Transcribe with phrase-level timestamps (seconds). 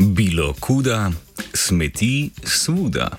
[0.00, 1.12] Bilo kuda,
[1.54, 3.16] smeti svuda.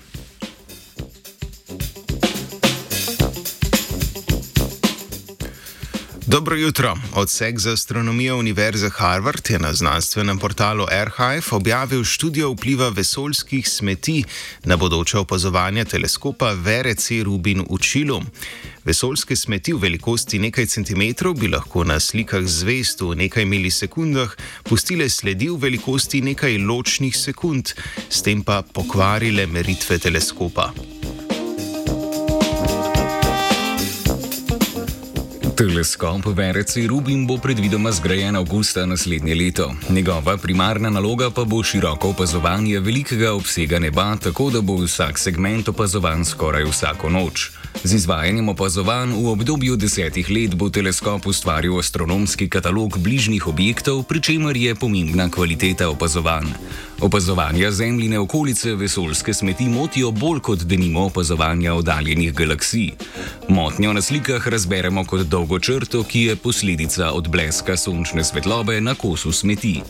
[6.30, 6.96] Dobro jutro.
[7.14, 14.24] Odsek za astronomijo Univerze Harvard je na znanstvenem portalu Airhive objavil študijo vpliva vesoljskih smeti
[14.64, 18.22] na bodoče opazovanje teleskopa VRC Rubin v Čilu.
[18.84, 25.08] Vesoljske smeti v velikosti nekaj centimetrov bi lahko na slikah zvezd v nekaj milisekundah pustile
[25.08, 27.74] sledi v velikosti nekaj ločnih sekund,
[28.08, 30.70] s tem pa pokvarile meritve teleskopa.
[35.60, 39.74] Teleskop VRC Rubin bo predvidoma zgrajen avgusta naslednje leto.
[39.90, 45.68] Njegova primarna naloga pa bo široko opazovanje velikega obsega neba, tako da bo vsak segment
[45.68, 47.50] opazovan skoraj vsako noč.
[47.84, 54.20] Z izvajanjem opazovanj v obdobju desetih let bo teleskop ustvaril astronomski katalog bližnjih objektov, pri
[54.20, 56.48] čemer je pomembna kvaliteta opazovanj.
[57.00, 62.90] Opazovanja zemljine okolice vesoljske smeti motijo bolj kot denimo opazovanja oddaljenih galaksij.
[63.48, 69.32] Motnjo na slikah razberemo kot dolgo črto, ki je posledica odbleska sončne svetlobe na kosu
[69.32, 69.80] smeti.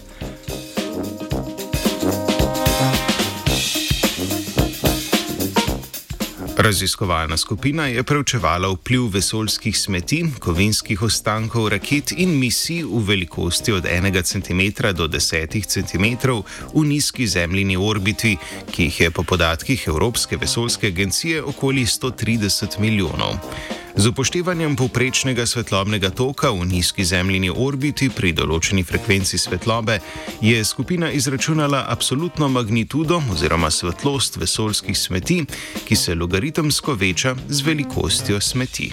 [6.60, 13.84] Raziskovalna skupina je preučevala vpliv vesoljskih smeti, kovinskih ostankov raket in misij v velikosti od
[13.84, 16.04] 1 cm do 10 cm
[16.74, 18.36] v nizki zemljini orbiti,
[18.70, 23.34] ki jih je po podatkih Evropske vesoljske agencije okoli 130 milijonov.
[23.96, 29.98] Z upoštevanjem povprečnega svetlobnega toka v nizki zemljini orbiti pri določeni frekvenci svetlobe
[30.40, 35.42] je skupina izračunala absolutno magnitudo oziroma svetlost vesoljskih smeti,
[35.84, 38.92] ki se logaritemsko veča z velikostjo smeti.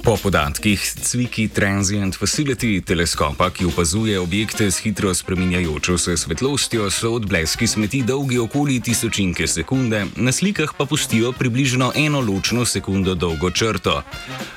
[0.00, 7.12] Po podatkih Cviki Transient Facility teleskopa, ki opazuje objekte s hitro spreminjajočo se svetlostjo, so
[7.12, 13.50] odbleski smeti dolgi okoli tisočinke sekunde, na slikah pa pustijo približno eno ločno sekundo dolgo
[13.50, 14.02] črto.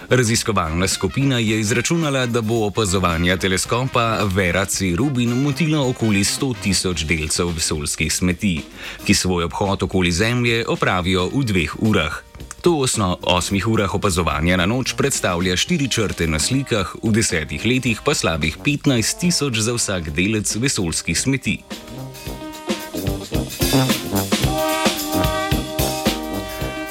[0.09, 4.95] Raziskovalna skupina je izračunala, da bo opazovanje teleskopa Vera C.
[4.95, 8.61] Rubin motilo okoli 100 tisoč delcev vesoljskih smeti,
[9.05, 12.32] ki svoj obhod okoli Zemlje opravijo v dveh urah.
[12.63, 17.99] To osno osmih urah opazovanja na noč predstavlja štiri črte na slikah, v desetih letih
[18.05, 21.57] pa slabih 15 tisoč za vsak delec vesoljskih smeti.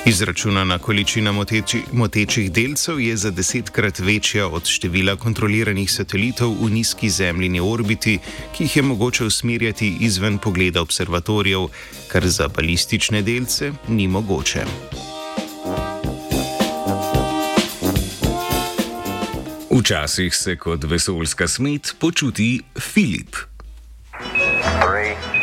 [0.06, 7.08] Izračunana količina moteči, motečih delcev je za desetkrat večja od števila kontroliranih satelitov v nizki
[7.10, 8.18] zemljini orbiti,
[8.52, 11.68] ki jih je mogoče usmerjati izven pogleda observatorijev,
[12.12, 14.66] kar za balistične delce ni mogoče.
[19.72, 23.36] Včasih se kot vesoljska smet počuti Filip.
[24.80, 25.41] Three.